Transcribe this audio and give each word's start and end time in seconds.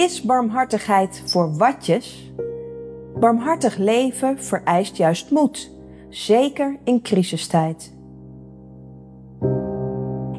Is 0.00 0.22
barmhartigheid 0.22 1.22
voor 1.26 1.56
watjes? 1.56 2.32
Barmhartig 3.18 3.76
leven 3.76 4.38
vereist 4.38 4.96
juist 4.96 5.30
moed, 5.30 5.70
zeker 6.08 6.78
in 6.84 7.02
crisistijd. 7.02 7.92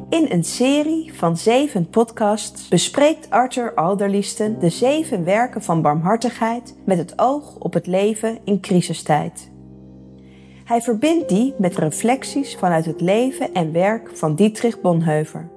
In 0.08 0.26
een 0.28 0.44
serie 0.44 1.14
van 1.14 1.36
zeven 1.36 1.88
podcasts 1.88 2.68
bespreekt 2.68 3.30
Arthur 3.30 3.74
Alderliesten 3.74 4.58
de 4.58 4.68
zeven 4.68 5.24
werken 5.24 5.62
van 5.62 5.82
barmhartigheid 5.82 6.76
met 6.84 6.98
het 6.98 7.18
oog 7.18 7.56
op 7.58 7.72
het 7.72 7.86
leven 7.86 8.38
in 8.44 8.60
crisistijd. 8.60 9.50
Hij 10.64 10.80
verbindt 10.80 11.28
die 11.28 11.54
met 11.58 11.76
reflecties 11.76 12.56
vanuit 12.56 12.84
het 12.84 13.00
leven 13.00 13.54
en 13.54 13.72
werk 13.72 14.10
van 14.16 14.34
Dietrich 14.34 14.80
Bonhoeffer. 14.80 15.48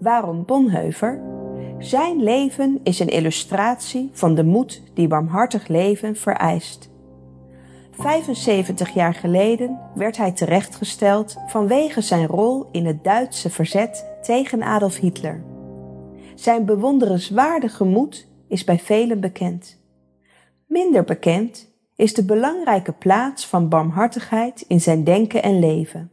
Waarom 0.00 0.44
Bonhoeffer? 0.44 1.39
Zijn 1.80 2.22
leven 2.22 2.80
is 2.82 2.98
een 2.98 3.08
illustratie 3.08 4.10
van 4.12 4.34
de 4.34 4.44
moed 4.44 4.82
die 4.94 5.08
barmhartig 5.08 5.68
leven 5.68 6.16
vereist. 6.16 6.90
75 7.90 8.90
jaar 8.94 9.14
geleden 9.14 9.78
werd 9.94 10.16
hij 10.16 10.32
terechtgesteld 10.32 11.36
vanwege 11.46 12.00
zijn 12.00 12.26
rol 12.26 12.68
in 12.72 12.86
het 12.86 13.04
Duitse 13.04 13.50
verzet 13.50 14.06
tegen 14.22 14.62
Adolf 14.62 14.96
Hitler. 14.96 15.42
Zijn 16.34 16.64
bewonderenswaardige 16.64 17.84
moed 17.84 18.26
is 18.48 18.64
bij 18.64 18.78
velen 18.78 19.20
bekend. 19.20 19.80
Minder 20.66 21.04
bekend 21.04 21.72
is 21.96 22.14
de 22.14 22.24
belangrijke 22.24 22.92
plaats 22.92 23.46
van 23.46 23.68
barmhartigheid 23.68 24.64
in 24.68 24.80
zijn 24.80 25.04
denken 25.04 25.42
en 25.42 25.58
leven. 25.58 26.10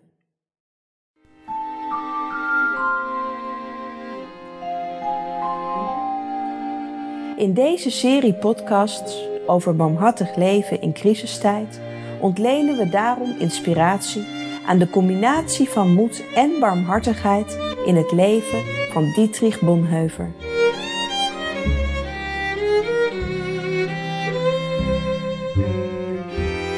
In 7.38 7.54
deze 7.54 7.91
serie 7.91 8.34
podcasts 8.34 9.27
over 9.46 9.76
barmhartig 9.76 10.35
leven 10.35 10.82
in 10.82 10.93
crisistijd 10.93 11.79
ontlenen 12.20 12.77
we 12.77 12.90
daarom 12.90 13.35
inspiratie 13.40 14.26
aan 14.66 14.77
de 14.77 14.90
combinatie 14.90 15.70
van 15.70 15.94
moed 15.94 16.24
en 16.35 16.52
barmhartigheid 16.60 17.57
in 17.85 17.96
het 17.96 18.12
leven 18.12 18.63
van 18.91 19.12
Dietrich 19.16 19.60
Bonhoeffer. 19.60 20.32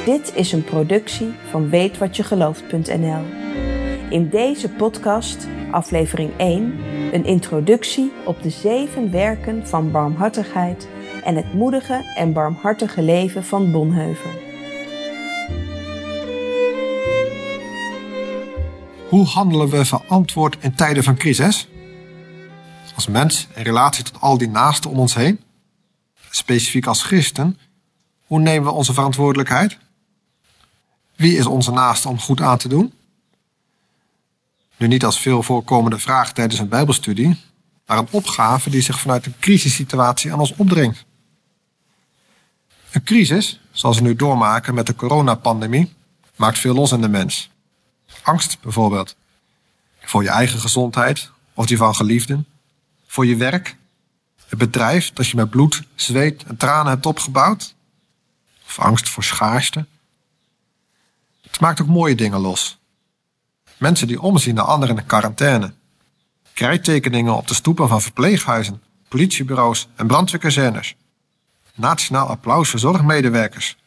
Dit 0.05 0.35
is 0.35 0.51
een 0.51 0.63
productie 0.63 1.33
van 1.49 1.69
weetwatjegelooft.nl. 1.69 3.23
In 4.09 4.29
deze 4.29 4.69
podcast, 4.69 5.47
aflevering 5.71 6.31
1, 6.37 6.73
een 7.11 7.25
introductie 7.25 8.11
op 8.25 8.41
de 8.41 8.49
zeven 8.49 9.11
werken 9.11 9.67
van 9.67 9.91
barmhartigheid 9.91 10.87
en 11.23 11.35
het 11.35 11.53
moedige 11.53 12.11
en 12.15 12.33
barmhartige 12.33 13.01
leven 13.01 13.43
van 13.43 13.71
Bonhoeffer. 13.71 14.47
Hoe 19.09 19.25
handelen 19.25 19.69
we 19.69 19.85
verantwoord 19.85 20.57
in 20.59 20.75
tijden 20.75 21.03
van 21.03 21.15
crisis? 21.17 21.67
Als 22.95 23.07
mens 23.07 23.47
in 23.55 23.63
relatie 23.63 24.03
tot 24.03 24.21
al 24.21 24.37
die 24.37 24.49
naasten 24.49 24.89
om 24.89 24.99
ons 24.99 25.15
heen? 25.15 25.39
Specifiek 26.29 26.85
als 26.85 27.03
christen, 27.03 27.57
hoe 28.25 28.39
nemen 28.39 28.63
we 28.63 28.75
onze 28.75 28.93
verantwoordelijkheid? 28.93 29.77
Wie 31.15 31.37
is 31.37 31.45
onze 31.45 31.71
naaste 31.71 32.07
om 32.07 32.19
goed 32.19 32.41
aan 32.41 32.57
te 32.57 32.67
doen? 32.67 32.93
Nu 34.79 34.87
niet 34.87 35.05
als 35.05 35.19
veel 35.19 35.43
voorkomende 35.43 35.99
vraag 35.99 36.33
tijdens 36.33 36.59
een 36.59 36.69
Bijbelstudie, 36.69 37.41
maar 37.85 37.97
een 37.97 38.07
opgave 38.11 38.69
die 38.69 38.81
zich 38.81 38.99
vanuit 38.99 39.25
een 39.25 39.35
crisissituatie 39.39 40.31
aan 40.33 40.39
ons 40.39 40.53
opdringt. 40.55 41.05
Een 42.91 43.03
crisis, 43.03 43.59
zoals 43.71 43.97
we 43.97 44.03
nu 44.03 44.15
doormaken 44.15 44.73
met 44.73 44.87
de 44.87 44.95
coronapandemie, 44.95 45.93
maakt 46.35 46.59
veel 46.59 46.73
los 46.73 46.91
in 46.91 47.01
de 47.01 47.09
mens. 47.09 47.49
Angst 48.23 48.57
bijvoorbeeld. 48.61 49.15
Voor 50.01 50.23
je 50.23 50.29
eigen 50.29 50.59
gezondheid 50.59 51.31
of 51.53 51.65
die 51.65 51.77
van 51.77 51.95
geliefden. 51.95 52.47
Voor 53.07 53.25
je 53.25 53.35
werk. 53.35 53.75
Het 54.47 54.59
bedrijf 54.59 55.13
dat 55.13 55.27
je 55.27 55.35
met 55.35 55.49
bloed, 55.49 55.83
zweet 55.95 56.43
en 56.43 56.57
tranen 56.57 56.91
hebt 56.91 57.05
opgebouwd. 57.05 57.75
Of 58.65 58.79
angst 58.79 59.09
voor 59.09 59.23
schaarste. 59.23 59.85
Het 61.41 61.59
maakt 61.59 61.81
ook 61.81 61.87
mooie 61.87 62.15
dingen 62.15 62.39
los. 62.39 62.78
Mensen 63.79 64.07
die 64.07 64.21
omzien 64.21 64.55
naar 64.55 64.65
anderen 64.65 64.97
in 64.97 65.05
quarantaine. 65.05 65.73
Krijttekeningen 66.53 67.35
op 67.35 67.47
de 67.47 67.53
stoepen 67.53 67.87
van 67.87 68.01
verpleeghuizen, 68.01 68.81
politiebureaus 69.07 69.87
en 69.95 70.07
brandweerkazernes. 70.07 70.95
Nationaal 71.75 72.27
applaus 72.27 72.69
voor 72.69 72.79
zorgmedewerkers. 72.79 73.77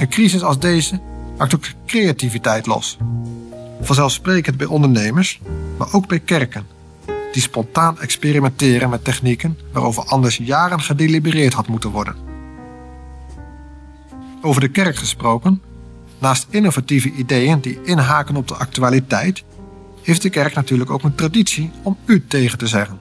Een 0.00 0.08
crisis 0.08 0.42
als 0.42 0.58
deze 0.58 1.00
maakt 1.38 1.54
ook 1.54 1.64
creativiteit 1.86 2.66
los. 2.66 2.96
Vanzelfsprekend 3.80 4.56
bij 4.56 4.66
ondernemers, 4.66 5.40
maar 5.78 5.92
ook 5.92 6.06
bij 6.06 6.20
kerken, 6.20 6.66
die 7.34 7.42
spontaan 7.42 8.00
experimenteren 8.00 8.90
met 8.90 9.04
technieken 9.04 9.58
waarover 9.72 10.04
anders 10.04 10.36
jaren 10.36 10.80
gedelibereerd 10.80 11.52
had 11.52 11.66
moeten 11.68 11.90
worden. 11.90 12.16
Over 14.40 14.60
de 14.60 14.68
kerk 14.68 14.96
gesproken, 14.96 15.62
naast 16.18 16.46
innovatieve 16.50 17.10
ideeën 17.10 17.60
die 17.60 17.80
inhaken 17.82 18.36
op 18.36 18.48
de 18.48 18.54
actualiteit, 18.54 19.44
heeft 20.02 20.22
de 20.22 20.30
kerk 20.30 20.54
natuurlijk 20.54 20.90
ook 20.90 21.02
een 21.02 21.14
traditie 21.14 21.70
om 21.82 21.96
u 22.04 22.24
tegen 22.28 22.58
te 22.58 22.66
zeggen. 22.66 22.98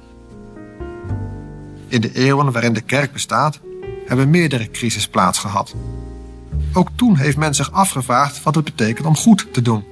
In 1.88 2.02
de 2.02 2.14
eeuwen 2.14 2.52
waarin 2.52 2.74
de 2.74 2.82
kerk 2.82 3.14
bestaat, 3.14 3.60
hebben 4.06 4.30
meerdere 4.30 4.72
crises 4.72 5.08
plaatsgehad. 5.08 5.76
Ook 6.74 6.90
toen 6.96 7.18
heeft 7.18 7.38
men 7.38 7.56
zich 7.56 7.72
afgevraagd 7.72 8.44
wat 8.44 8.56
het 8.56 8.64
betekent 8.64 9.08
om 9.08 9.16
goed 9.16 9.54
te 9.54 9.62
doen. 9.62 9.84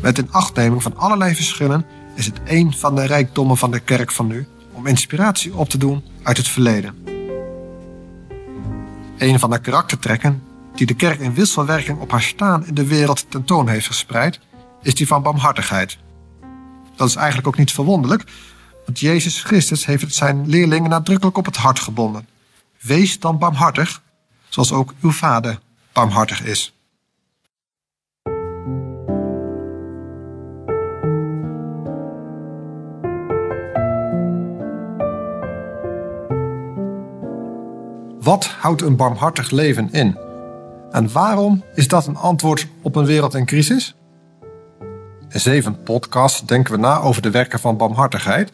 Met 0.00 0.18
inachtneming 0.18 0.82
van 0.82 0.96
allerlei 0.96 1.34
verschillen 1.34 1.86
is 2.14 2.26
het 2.26 2.40
een 2.44 2.72
van 2.72 2.94
de 2.94 3.04
rijkdommen 3.04 3.56
van 3.56 3.70
de 3.70 3.80
kerk 3.80 4.12
van 4.12 4.26
nu 4.26 4.46
om 4.72 4.86
inspiratie 4.86 5.54
op 5.54 5.68
te 5.68 5.78
doen 5.78 6.04
uit 6.22 6.36
het 6.36 6.48
verleden. 6.48 6.94
Een 9.18 9.38
van 9.38 9.50
de 9.50 9.58
karaktertrekken 9.58 10.42
die 10.74 10.86
de 10.86 10.94
kerk 10.94 11.20
in 11.20 11.34
wisselwerking 11.34 12.00
op 12.00 12.10
haar 12.10 12.22
staan 12.22 12.66
in 12.66 12.74
de 12.74 12.86
wereld 12.86 13.30
tentoon 13.30 13.68
heeft 13.68 13.86
gespreid, 13.86 14.40
is 14.82 14.94
die 14.94 15.06
van 15.06 15.22
barmhartigheid. 15.22 15.98
Dat 16.96 17.08
is 17.08 17.14
eigenlijk 17.14 17.46
ook 17.46 17.56
niet 17.56 17.72
verwonderlijk, 17.72 18.24
want 18.84 19.00
Jezus 19.00 19.42
Christus 19.42 19.86
heeft 19.86 20.02
het 20.02 20.14
zijn 20.14 20.48
leerlingen 20.48 20.90
nadrukkelijk 20.90 21.36
op 21.36 21.44
het 21.44 21.56
hart 21.56 21.78
gebonden. 21.78 22.28
Wees 22.80 23.20
dan 23.20 23.38
barmhartig, 23.38 24.02
zoals 24.48 24.72
ook 24.72 24.94
uw 25.00 25.12
vader 25.12 25.58
barmhartig 25.92 26.42
is. 26.42 26.73
Wat 38.24 38.44
houdt 38.46 38.82
een 38.82 38.96
barmhartig 38.96 39.50
leven 39.50 39.88
in? 39.92 40.18
En 40.90 41.12
waarom 41.12 41.64
is 41.74 41.88
dat 41.88 42.06
een 42.06 42.16
antwoord 42.16 42.66
op 42.82 42.96
een 42.96 43.04
wereld 43.04 43.34
in 43.34 43.44
crisis? 43.44 43.94
In 45.28 45.40
zeven 45.40 45.82
podcasts 45.82 46.46
denken 46.46 46.72
we 46.74 46.80
na 46.80 47.00
over 47.00 47.22
de 47.22 47.30
werken 47.30 47.58
van 47.58 47.76
barmhartigheid, 47.76 48.50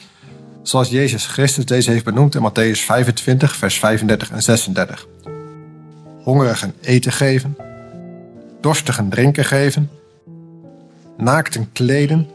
zoals 0.62 0.88
Jezus 0.88 1.26
Christus 1.26 1.66
deze 1.66 1.90
heeft 1.90 2.04
benoemd 2.04 2.34
in 2.34 2.50
Matthäus 2.50 2.80
25, 2.80 3.56
vers 3.56 3.78
35 3.78 4.30
en 4.30 4.42
36. 4.42 5.06
Hongerigen 6.22 6.74
eten 6.80 7.12
geven, 7.12 7.56
dorstigen 8.60 9.08
drinken 9.08 9.44
geven, 9.44 9.90
naakten 11.16 11.72
kleden, 11.72 12.28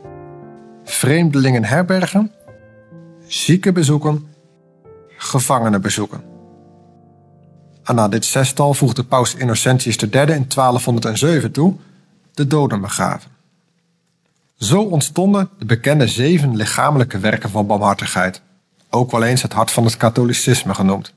vreemdelingen 0.83 1.63
herbergen, 1.63 2.31
zieken 3.27 3.73
bezoeken, 3.73 4.27
gevangenen 5.17 5.81
bezoeken. 5.81 6.34
Na 7.93 8.07
dit 8.07 8.25
zestal 8.25 8.73
voegde 8.73 9.03
paus 9.03 9.35
Innocentius 9.35 9.97
III 9.97 10.21
in 10.21 10.45
1207 10.47 11.51
toe 11.51 11.75
de 12.33 12.47
doden 12.47 12.81
begraven. 12.81 13.31
Zo 14.57 14.81
ontstonden 14.81 15.49
de 15.57 15.65
bekende 15.65 16.07
zeven 16.07 16.55
lichamelijke 16.55 17.19
werken 17.19 17.49
van 17.49 17.67
barmhartigheid, 17.67 18.41
ook 18.89 19.11
wel 19.11 19.23
eens 19.23 19.41
het 19.41 19.53
hart 19.53 19.71
van 19.71 19.85
het 19.85 19.97
katholicisme 19.97 20.73
genoemd. 20.73 21.13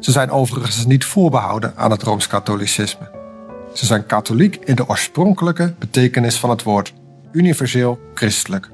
Ze 0.00 0.10
zijn 0.10 0.30
overigens 0.30 0.86
niet 0.86 1.04
voorbehouden 1.04 1.72
aan 1.76 1.90
het 1.90 2.02
rooms-katholicisme. 2.02 3.10
Ze 3.74 3.86
zijn 3.86 4.06
katholiek 4.06 4.56
in 4.56 4.74
de 4.74 4.88
oorspronkelijke 4.88 5.74
betekenis 5.78 6.38
van 6.38 6.50
het 6.50 6.62
woord, 6.62 6.92
universeel 7.32 8.00
christelijk. 8.14 8.70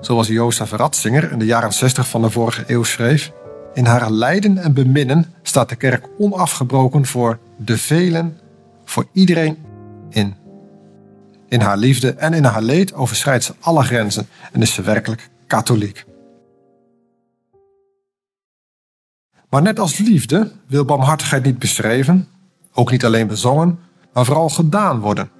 Zoals 0.00 0.26
Jozef 0.26 0.70
Ratzinger 0.70 1.32
in 1.32 1.38
de 1.38 1.44
jaren 1.44 1.72
60 1.72 2.08
van 2.08 2.22
de 2.22 2.30
vorige 2.30 2.64
eeuw 2.66 2.82
schreef: 2.82 3.32
In 3.80 3.86
haar 3.86 4.10
lijden 4.10 4.58
en 4.58 4.72
beminnen 4.72 5.34
staat 5.42 5.68
de 5.68 5.76
kerk 5.76 6.08
onafgebroken 6.18 7.06
voor 7.06 7.38
de 7.56 7.78
velen 7.78 8.38
voor 8.84 9.06
iedereen 9.12 9.58
in. 10.10 10.34
In 11.48 11.60
haar 11.60 11.76
liefde 11.76 12.12
en 12.12 12.34
in 12.34 12.44
haar 12.44 12.62
leed 12.62 12.94
overschrijdt 12.94 13.44
ze 13.44 13.54
alle 13.60 13.82
grenzen 13.82 14.28
en 14.52 14.62
is 14.62 14.74
ze 14.74 14.82
werkelijk 14.82 15.30
katholiek. 15.46 16.04
Maar 19.50 19.62
net 19.62 19.78
als 19.78 19.98
liefde 19.98 20.52
wil 20.66 20.84
barmhartigheid 20.84 21.44
niet 21.44 21.58
beschreven, 21.58 22.28
ook 22.72 22.90
niet 22.90 23.04
alleen 23.04 23.26
bezongen, 23.26 23.78
maar 24.12 24.24
vooral 24.24 24.48
gedaan 24.48 25.00
worden. 25.00 25.30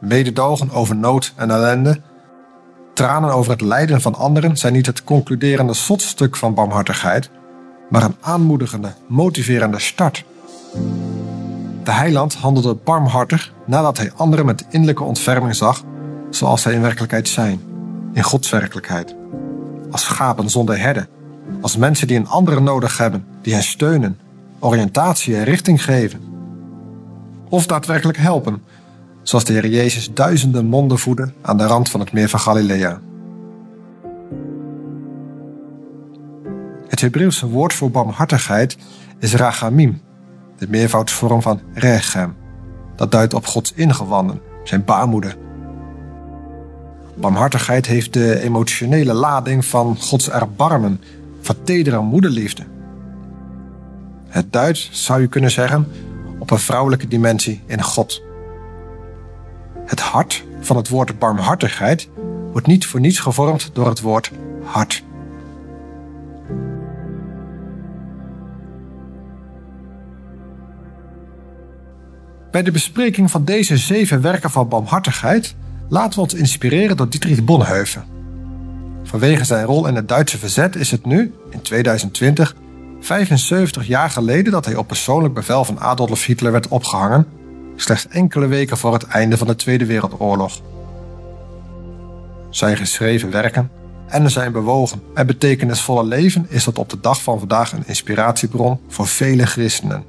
Mededogen 0.00 0.70
over 0.70 0.96
nood 0.96 1.32
en 1.36 1.50
ellende, 1.50 2.00
tranen 2.94 3.30
over 3.30 3.50
het 3.52 3.60
lijden 3.60 4.00
van 4.00 4.14
anderen 4.14 4.56
zijn 4.56 4.72
niet 4.72 4.86
het 4.86 5.04
concluderende 5.04 5.74
slotstuk 5.74 6.36
van 6.36 6.54
barmhartigheid, 6.54 7.30
maar 7.90 8.02
een 8.02 8.16
aanmoedigende, 8.20 8.92
motiverende 9.06 9.78
start. 9.78 10.24
De 11.84 11.92
heiland 11.92 12.34
handelde 12.34 12.74
barmhartig 12.84 13.52
nadat 13.66 13.96
hij 13.96 14.12
anderen 14.16 14.46
met 14.46 14.64
innerlijke 14.68 15.02
ontferming 15.02 15.56
zag, 15.56 15.82
zoals 16.30 16.62
zij 16.62 16.72
in 16.72 16.80
werkelijkheid 16.80 17.28
zijn, 17.28 17.60
in 18.12 18.22
Gods 18.22 18.50
werkelijkheid. 18.50 19.14
Als 19.90 20.04
schapen 20.04 20.50
zonder 20.50 20.80
herden, 20.80 21.08
als 21.60 21.76
mensen 21.76 22.06
die 22.06 22.16
een 22.16 22.28
andere 22.28 22.60
nodig 22.60 22.98
hebben, 22.98 23.24
die 23.42 23.54
hen 23.54 23.62
steunen, 23.62 24.18
oriëntatie 24.58 25.36
en 25.36 25.44
richting 25.44 25.84
geven. 25.84 26.20
Of 27.48 27.66
daadwerkelijk 27.66 28.18
helpen, 28.18 28.62
zoals 29.30 29.44
de 29.44 29.52
Heer 29.52 29.66
Jezus 29.66 30.10
duizenden 30.14 30.66
monden 30.66 30.98
voedde 30.98 31.32
aan 31.42 31.56
de 31.56 31.66
rand 31.66 31.90
van 31.90 32.00
het 32.00 32.12
meer 32.12 32.28
van 32.28 32.40
Galilea. 32.40 33.00
Het 36.88 37.00
Hebreeuwse 37.00 37.48
woord 37.48 37.72
voor 37.72 37.90
barmhartigheid 37.90 38.76
is 39.18 39.34
rachamim, 39.34 40.00
de 40.58 40.66
meervoudsvorm 40.68 41.42
van 41.42 41.60
rechem. 41.74 42.36
Dat 42.96 43.12
duidt 43.12 43.34
op 43.34 43.46
Gods 43.46 43.72
ingewanden, 43.72 44.40
zijn 44.64 44.84
baarmoeder. 44.84 45.36
Barmhartigheid 47.14 47.86
heeft 47.86 48.12
de 48.12 48.40
emotionele 48.40 49.12
lading 49.12 49.64
van 49.64 49.96
Gods 50.00 50.30
erbarmen, 50.30 51.00
van 51.40 51.56
tedere 51.64 52.00
moederliefde. 52.00 52.62
Het 54.28 54.52
duidt, 54.52 54.88
zou 54.92 55.20
je 55.20 55.26
kunnen 55.26 55.50
zeggen, 55.50 55.86
op 56.38 56.50
een 56.50 56.58
vrouwelijke 56.58 57.08
dimensie 57.08 57.62
in 57.66 57.82
God. 57.82 58.28
Het 59.90 60.00
hart 60.00 60.44
van 60.60 60.76
het 60.76 60.88
woord 60.88 61.18
barmhartigheid 61.18 62.08
wordt 62.52 62.66
niet 62.66 62.86
voor 62.86 63.00
niets 63.00 63.18
gevormd 63.18 63.70
door 63.72 63.88
het 63.88 64.00
woord 64.00 64.30
hart. 64.62 65.04
Bij 72.50 72.62
de 72.62 72.70
bespreking 72.70 73.30
van 73.30 73.44
deze 73.44 73.76
zeven 73.76 74.20
werken 74.20 74.50
van 74.50 74.68
barmhartigheid 74.68 75.54
laten 75.88 76.14
we 76.14 76.20
ons 76.20 76.34
inspireren 76.34 76.96
door 76.96 77.08
Dietrich 77.08 77.44
Bonhoeffer. 77.44 78.04
Vanwege 79.02 79.44
zijn 79.44 79.64
rol 79.64 79.86
in 79.86 79.94
het 79.94 80.08
Duitse 80.08 80.38
verzet 80.38 80.76
is 80.76 80.90
het 80.90 81.06
nu, 81.06 81.34
in 81.50 81.62
2020, 81.62 82.54
75 83.00 83.86
jaar 83.86 84.10
geleden 84.10 84.52
dat 84.52 84.64
hij 84.64 84.76
op 84.76 84.86
persoonlijk 84.86 85.34
bevel 85.34 85.64
van 85.64 85.80
Adolf 85.80 86.24
Hitler 86.24 86.52
werd 86.52 86.68
opgehangen, 86.68 87.26
slechts 87.82 88.08
enkele 88.08 88.46
weken 88.46 88.76
voor 88.76 88.92
het 88.92 89.06
einde 89.06 89.36
van 89.36 89.46
de 89.46 89.56
Tweede 89.56 89.86
Wereldoorlog. 89.86 90.60
Zijn 92.50 92.76
geschreven 92.76 93.30
werken 93.30 93.70
en 94.06 94.30
zijn 94.30 94.52
bewogen 94.52 95.02
en 95.14 95.26
betekenisvolle 95.26 96.04
leven 96.04 96.46
is 96.48 96.64
tot 96.64 96.78
op 96.78 96.88
de 96.88 97.00
dag 97.00 97.22
van 97.22 97.38
vandaag 97.38 97.72
een 97.72 97.86
inspiratiebron 97.86 98.80
voor 98.88 99.06
vele 99.06 99.46
christenen. 99.46 100.04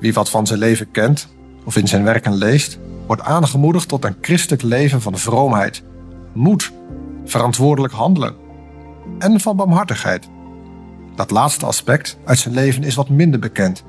Wie 0.00 0.12
wat 0.12 0.30
van 0.30 0.46
zijn 0.46 0.58
leven 0.58 0.90
kent 0.90 1.28
of 1.64 1.76
in 1.76 1.88
zijn 1.88 2.04
werken 2.04 2.34
leest, 2.34 2.78
wordt 3.06 3.22
aangemoedigd 3.22 3.88
tot 3.88 4.04
een 4.04 4.16
christelijk 4.20 4.62
leven 4.62 5.00
van 5.00 5.18
vroomheid, 5.18 5.82
moed, 6.32 6.72
verantwoordelijk 7.24 7.94
handelen 7.94 8.34
en 9.18 9.40
van 9.40 9.56
barmhartigheid. 9.56 10.28
Dat 11.14 11.30
laatste 11.30 11.66
aspect 11.66 12.18
uit 12.24 12.38
zijn 12.38 12.54
leven 12.54 12.84
is 12.84 12.94
wat 12.94 13.08
minder 13.08 13.40
bekend, 13.40 13.84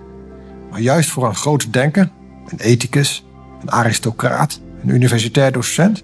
maar 0.72 0.82
juist 0.82 1.10
voor 1.10 1.26
een 1.26 1.36
groot 1.36 1.74
denker, 1.74 2.10
een 2.48 2.60
ethicus, 2.60 3.26
een 3.62 3.72
aristocraat, 3.72 4.60
een 4.82 4.90
universitair 4.90 5.52
docent, 5.52 6.04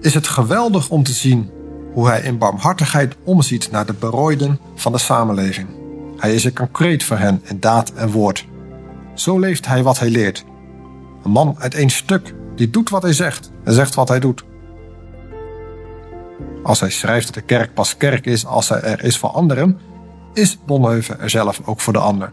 is 0.00 0.14
het 0.14 0.26
geweldig 0.26 0.88
om 0.88 1.02
te 1.02 1.12
zien 1.12 1.50
hoe 1.92 2.08
hij 2.08 2.20
in 2.20 2.38
barmhartigheid 2.38 3.16
omziet 3.24 3.70
naar 3.70 3.86
de 3.86 3.92
berooiden 3.92 4.58
van 4.74 4.92
de 4.92 4.98
samenleving. 4.98 5.68
Hij 6.16 6.34
is 6.34 6.44
er 6.44 6.52
concreet 6.52 7.04
voor 7.04 7.18
hen 7.18 7.40
in 7.44 7.60
daad 7.60 7.92
en 7.92 8.10
woord. 8.10 8.46
Zo 9.14 9.38
leeft 9.38 9.66
hij 9.66 9.82
wat 9.82 9.98
hij 9.98 10.10
leert. 10.10 10.44
Een 11.24 11.30
man 11.30 11.56
uit 11.58 11.74
één 11.74 11.90
stuk 11.90 12.34
die 12.56 12.70
doet 12.70 12.90
wat 12.90 13.02
hij 13.02 13.12
zegt 13.12 13.50
en 13.64 13.72
zegt 13.72 13.94
wat 13.94 14.08
hij 14.08 14.20
doet. 14.20 14.44
Als 16.62 16.80
hij 16.80 16.90
schrijft 16.90 17.26
dat 17.26 17.34
de 17.34 17.40
kerk 17.40 17.74
pas 17.74 17.96
kerk 17.96 18.26
is 18.26 18.46
als 18.46 18.68
hij 18.68 18.80
er 18.80 19.04
is 19.04 19.18
voor 19.18 19.30
anderen, 19.30 19.78
is 20.34 20.58
Bonhoeffer 20.66 21.20
er 21.20 21.30
zelf 21.30 21.60
ook 21.64 21.80
voor 21.80 21.92
de 21.92 21.98
ander. 21.98 22.32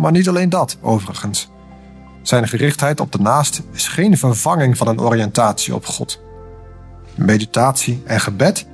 Maar 0.00 0.12
niet 0.12 0.28
alleen 0.28 0.48
dat, 0.48 0.78
overigens. 0.80 1.48
Zijn 2.22 2.48
gerichtheid 2.48 3.00
op 3.00 3.12
de 3.12 3.18
naast 3.18 3.62
is 3.72 3.88
geen 3.88 4.18
vervanging 4.18 4.76
van 4.76 4.88
een 4.88 5.00
oriëntatie 5.00 5.74
op 5.74 5.86
God. 5.86 6.20
Meditatie 7.14 8.02
en 8.04 8.20
gebed, 8.20 8.66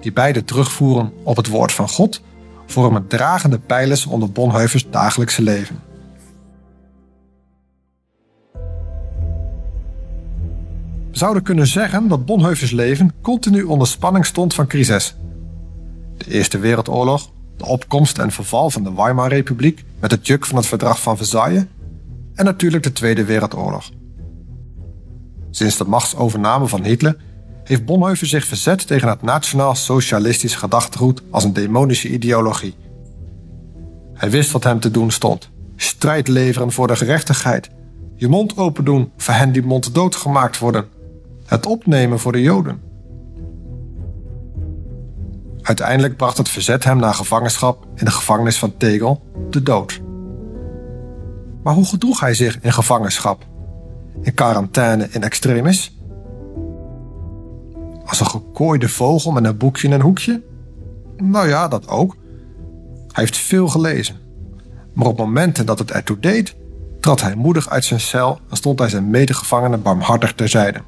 die 0.00 0.12
beide 0.12 0.44
terugvoeren 0.44 1.12
op 1.22 1.36
het 1.36 1.46
woord 1.46 1.72
van 1.72 1.88
God, 1.88 2.22
vormen 2.66 3.06
dragende 3.06 3.58
pijlers 3.58 4.06
onder 4.06 4.32
Bonhoeffers 4.32 4.90
dagelijkse 4.90 5.42
leven. 5.42 5.82
We 11.10 11.18
zouden 11.18 11.42
kunnen 11.42 11.66
zeggen 11.66 12.08
dat 12.08 12.26
Bonhoeffers 12.26 12.70
leven 12.70 13.12
continu 13.22 13.62
onder 13.62 13.86
spanning 13.86 14.26
stond 14.26 14.54
van 14.54 14.66
crisis. 14.66 15.16
De 16.16 16.30
Eerste 16.30 16.58
Wereldoorlog, 16.58 17.30
de 17.60 17.66
opkomst 17.66 18.18
en 18.18 18.30
verval 18.30 18.70
van 18.70 18.84
de 18.84 18.94
Weimar-republiek 18.94 19.84
met 19.98 20.10
het 20.10 20.26
juk 20.26 20.46
van 20.46 20.56
het 20.56 20.66
verdrag 20.66 21.02
van 21.02 21.16
Versailles 21.16 21.64
en 22.34 22.44
natuurlijk 22.44 22.82
de 22.82 22.92
Tweede 22.92 23.24
Wereldoorlog. 23.24 23.90
Sinds 25.50 25.76
de 25.76 25.84
machtsovername 25.84 26.66
van 26.66 26.84
Hitler 26.84 27.16
heeft 27.64 27.84
Bonhoeffer 27.84 28.26
zich 28.26 28.44
verzet 28.44 28.86
tegen 28.86 29.08
het 29.08 29.22
nationaal-socialistisch 29.22 30.54
gedachtegoed 30.54 31.22
als 31.30 31.44
een 31.44 31.52
demonische 31.52 32.08
ideologie. 32.08 32.74
Hij 34.14 34.30
wist 34.30 34.50
wat 34.50 34.64
hem 34.64 34.80
te 34.80 34.90
doen 34.90 35.10
stond: 35.10 35.50
strijd 35.76 36.28
leveren 36.28 36.72
voor 36.72 36.86
de 36.86 36.96
gerechtigheid, 36.96 37.70
je 38.16 38.28
mond 38.28 38.56
open 38.56 38.84
doen 38.84 39.12
voor 39.16 39.34
hen 39.34 39.52
die 39.52 39.62
mond 39.62 39.94
doodgemaakt 39.94 40.58
worden, 40.58 40.88
het 41.46 41.66
opnemen 41.66 42.18
voor 42.18 42.32
de 42.32 42.42
Joden. 42.42 42.89
Uiteindelijk 45.62 46.16
bracht 46.16 46.36
het 46.36 46.48
verzet 46.48 46.84
hem 46.84 46.98
naar 46.98 47.14
gevangenschap 47.14 47.86
in 47.94 48.04
de 48.04 48.10
gevangenis 48.10 48.58
van 48.58 48.76
Tegel, 48.76 49.22
de 49.50 49.62
dood. 49.62 50.00
Maar 51.62 51.74
hoe 51.74 51.84
gedroeg 51.84 52.20
hij 52.20 52.34
zich 52.34 52.58
in 52.60 52.72
gevangenschap? 52.72 53.46
In 54.22 54.34
quarantaine 54.34 55.08
in 55.10 55.22
extremis? 55.22 55.98
Als 58.04 58.20
een 58.20 58.26
gekooide 58.26 58.88
vogel 58.88 59.32
met 59.32 59.44
een 59.44 59.56
boekje 59.56 59.86
in 59.88 59.94
een 59.94 60.00
hoekje? 60.00 60.42
Nou 61.16 61.48
ja, 61.48 61.68
dat 61.68 61.88
ook. 61.88 62.16
Hij 63.12 63.24
heeft 63.24 63.36
veel 63.36 63.68
gelezen. 63.68 64.16
Maar 64.94 65.06
op 65.06 65.18
momenten 65.18 65.66
dat 65.66 65.78
het 65.78 65.90
ertoe 65.90 66.18
deed, 66.18 66.56
trad 67.00 67.20
hij 67.20 67.34
moedig 67.34 67.68
uit 67.68 67.84
zijn 67.84 68.00
cel 68.00 68.40
en 68.50 68.56
stond 68.56 68.78
hij 68.78 68.88
zijn 68.88 69.10
medegevangenen 69.10 69.82
barmhartig 69.82 70.34
terzijde. 70.34 70.82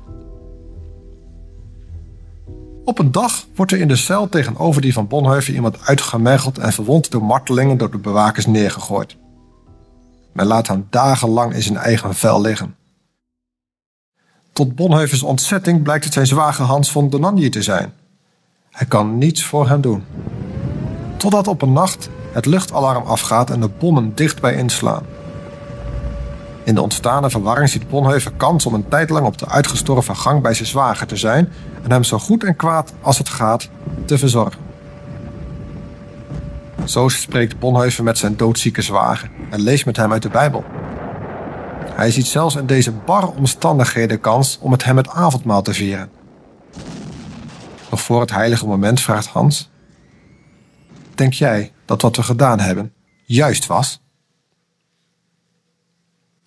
Op 2.84 2.98
een 2.98 3.12
dag 3.12 3.46
wordt 3.54 3.72
er 3.72 3.80
in 3.80 3.88
de 3.88 3.96
cel 3.96 4.28
tegenover 4.28 4.82
die 4.82 4.92
van 4.92 5.06
Bonhoeffer 5.06 5.54
iemand 5.54 5.86
uitgemergeld 5.86 6.58
en 6.58 6.72
verwond 6.72 7.10
door 7.10 7.22
martelingen 7.22 7.78
door 7.78 7.90
de 7.90 7.98
bewakers 7.98 8.46
neergegooid. 8.46 9.16
Men 10.32 10.46
laat 10.46 10.66
hem 10.66 10.86
dagenlang 10.90 11.54
in 11.54 11.62
zijn 11.62 11.76
eigen 11.76 12.14
vel 12.14 12.40
liggen. 12.40 12.76
Tot 14.52 14.74
Bonhoeffers 14.74 15.22
ontzetting 15.22 15.82
blijkt 15.82 16.04
het 16.04 16.12
zijn 16.12 16.26
zwager 16.26 16.64
Hans 16.64 16.90
von 16.90 17.10
Donanji 17.10 17.48
te 17.48 17.62
zijn. 17.62 17.92
Hij 18.70 18.86
kan 18.86 19.18
niets 19.18 19.44
voor 19.44 19.68
hem 19.68 19.80
doen. 19.80 20.04
Totdat 21.16 21.48
op 21.48 21.62
een 21.62 21.72
nacht 21.72 22.08
het 22.32 22.46
luchtalarm 22.46 23.04
afgaat 23.04 23.50
en 23.50 23.60
de 23.60 23.68
bommen 23.68 24.14
dichtbij 24.14 24.54
inslaan. 24.54 25.04
In 26.64 26.74
de 26.74 26.82
ontstane 26.82 27.30
verwarring 27.30 27.68
ziet 27.68 27.88
Bonhoeffer 27.88 28.32
kans 28.36 28.66
om 28.66 28.74
een 28.74 28.88
tijd 28.88 29.10
lang 29.10 29.26
op 29.26 29.38
de 29.38 29.48
uitgestorven 29.48 30.16
gang 30.16 30.42
bij 30.42 30.54
zijn 30.54 30.68
zwager 30.68 31.06
te 31.06 31.16
zijn 31.16 31.52
en 31.82 31.90
hem 31.90 32.04
zo 32.04 32.18
goed 32.18 32.44
en 32.44 32.56
kwaad 32.56 32.92
als 33.00 33.18
het 33.18 33.28
gaat 33.28 33.68
te 34.04 34.18
verzorgen. 34.18 34.60
Zo 36.84 37.08
spreekt 37.08 37.58
Bonhoeffer 37.58 38.04
met 38.04 38.18
zijn 38.18 38.36
doodzieke 38.36 38.82
zwager 38.82 39.30
en 39.50 39.60
leest 39.60 39.86
met 39.86 39.96
hem 39.96 40.12
uit 40.12 40.22
de 40.22 40.28
Bijbel. 40.28 40.64
Hij 41.94 42.10
ziet 42.10 42.26
zelfs 42.26 42.56
in 42.56 42.66
deze 42.66 42.92
barre 42.92 43.32
omstandigheden 43.36 44.20
kans 44.20 44.58
om 44.60 44.70
met 44.70 44.84
hem 44.84 44.96
het 44.96 45.08
avondmaal 45.08 45.62
te 45.62 45.74
vieren. 45.74 46.10
Nog 47.90 48.00
voor 48.00 48.20
het 48.20 48.30
heilige 48.30 48.66
moment 48.66 49.00
vraagt 49.00 49.26
Hans: 49.26 49.70
Denk 51.14 51.32
jij 51.32 51.72
dat 51.84 52.02
wat 52.02 52.16
we 52.16 52.22
gedaan 52.22 52.60
hebben 52.60 52.92
juist 53.24 53.66
was? 53.66 54.02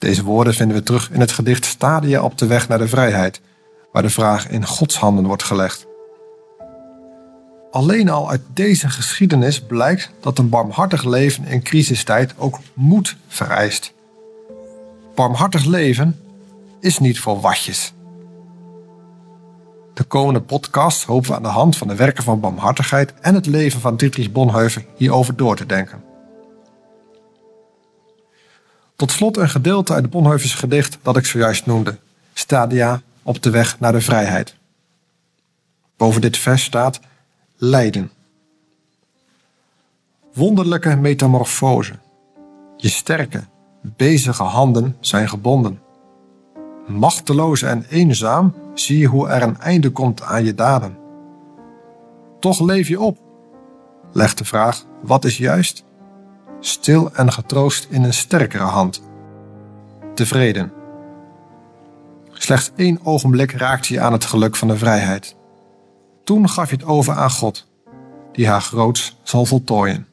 Deze 0.06 0.24
woorden 0.24 0.54
vinden 0.54 0.78
we 0.78 0.84
terug 0.84 1.12
in 1.12 1.20
het 1.20 1.32
gedicht 1.32 1.66
Stadia 1.66 2.22
op 2.22 2.38
de 2.38 2.46
weg 2.46 2.68
naar 2.68 2.78
de 2.78 2.88
vrijheid, 2.88 3.42
waar 3.92 4.02
de 4.02 4.10
vraag 4.10 4.50
in 4.50 4.66
Gods 4.66 4.98
handen 4.98 5.26
wordt 5.26 5.44
gelegd. 5.44 5.86
Alleen 7.72 8.10
al 8.10 8.30
uit 8.30 8.42
deze 8.54 8.90
geschiedenis 8.90 9.62
blijkt 9.62 10.12
dat 10.20 10.38
een 10.38 10.50
barmhartig 10.50 11.04
leven 11.04 11.46
in 11.46 11.64
crisistijd 11.64 12.34
ook 12.38 12.60
moed 12.74 13.16
vereist. 13.28 13.94
Barmhartig 15.16 15.66
leven 15.66 16.20
is 16.80 17.00
niet 17.00 17.20
voor 17.20 17.42
watjes. 17.42 17.94
De 19.94 20.04
komende 20.04 20.42
podcast 20.42 21.04
hopen 21.04 21.30
we 21.30 21.36
aan 21.36 21.44
de 21.44 21.48
hand 21.48 21.78
van 21.78 21.88
de 21.88 21.96
werken 21.96 22.24
van 22.24 22.40
barmhartigheid 22.40 23.14
en 23.22 23.36
het 23.36 23.46
leven 23.46 23.82
van 23.82 23.98
Dietrich 23.98 24.32
Bonhoeffer 24.32 24.86
hierover 24.96 25.36
door 25.36 25.56
te 25.56 25.66
denken. 25.66 26.15
Tot 28.96 29.12
slot 29.12 29.38
een 29.38 29.50
gedeelte 29.50 29.94
uit 29.94 30.10
Bonhoeffers 30.10 30.54
gedicht 30.54 30.98
dat 31.02 31.18
ik 31.18 31.25
zojuist 31.25 31.66
noemde, 31.66 31.98
Stadia 32.34 33.02
op 33.24 33.42
de 33.42 33.50
weg 33.50 33.80
naar 33.80 33.92
de 33.92 34.02
vrijheid. 34.02 34.56
Boven 35.98 36.22
dit 36.22 36.38
vers 36.38 36.64
staat 36.64 37.00
lijden. 37.56 38.12
Wonderlijke 40.34 40.96
metamorfose. 40.96 41.94
Je 42.78 42.90
sterke, 42.90 43.44
bezige 43.82 44.44
handen 44.44 44.98
zijn 45.00 45.30
gebonden. 45.30 45.80
Machteloos 46.88 47.62
en 47.62 47.86
eenzaam 47.90 48.54
zie 48.74 48.98
je 48.98 49.08
hoe 49.08 49.28
er 49.28 49.42
een 49.42 49.60
einde 49.60 49.90
komt 49.90 50.22
aan 50.22 50.46
je 50.46 50.56
daden. 50.56 50.98
Toch 52.40 52.60
leef 52.60 52.88
je 52.88 53.00
op. 53.00 53.18
Legt 54.12 54.38
de 54.38 54.46
vraag: 54.46 54.86
wat 55.02 55.25
is 55.25 55.38
juist? 55.38 55.84
Stil 56.66 57.10
en 57.14 57.32
getroost 57.32 57.88
in 57.90 58.04
een 58.04 58.14
sterkere 58.14 58.64
hand. 58.64 59.02
Tevreden. 60.14 60.72
Slechts 62.32 62.72
één 62.76 63.00
ogenblik 63.04 63.52
raakte 63.52 63.94
je 63.94 64.00
aan 64.00 64.12
het 64.12 64.26
geluk 64.26 64.56
van 64.56 64.68
de 64.68 64.78
vrijheid. 64.78 65.36
Toen 66.24 66.50
gaf 66.50 66.70
je 66.70 66.76
het 66.76 66.86
over 66.86 67.14
aan 67.14 67.32
God, 67.32 67.68
die 68.32 68.48
haar 68.48 68.62
groots 68.62 69.18
zal 69.24 69.46
voltooien. 69.46 70.08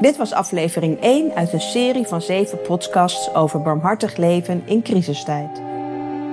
Dit 0.00 0.16
was 0.16 0.32
aflevering 0.32 1.00
1 1.00 1.34
uit 1.34 1.52
een 1.52 1.60
serie 1.60 2.06
van 2.06 2.22
7 2.22 2.60
podcasts 2.60 3.34
over 3.34 3.62
barmhartig 3.62 4.16
leven 4.16 4.62
in 4.66 4.82
crisistijd. 4.82 5.62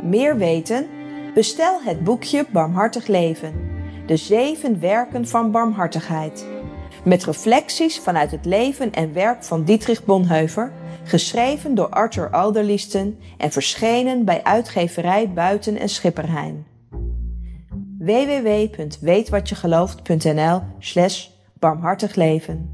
Meer 0.03 0.37
weten? 0.37 1.01
Bestel 1.33 1.81
het 1.81 2.03
boekje 2.03 2.45
Barmhartig 2.51 3.07
Leven. 3.07 3.53
De 4.05 4.17
zeven 4.17 4.79
werken 4.79 5.27
van 5.27 5.51
barmhartigheid. 5.51 6.45
Met 7.03 7.23
reflecties 7.23 7.99
vanuit 7.99 8.31
het 8.31 8.45
leven 8.45 8.93
en 8.93 9.13
werk 9.13 9.43
van 9.43 9.63
Dietrich 9.63 10.05
Bonhoeffer, 10.05 10.71
geschreven 11.03 11.75
door 11.75 11.89
Arthur 11.89 12.29
Alderliesten 12.29 13.19
en 13.37 13.51
verschenen 13.51 14.25
bij 14.25 14.43
uitgeverij 14.43 15.29
Buiten 15.29 15.79
en 15.79 15.89
Schipperheijn. 15.89 16.65
www.weetwatjegelooft.nl 17.97 20.61
slash 20.79 21.27
barmhartig 21.59 22.15
leven 22.15 22.72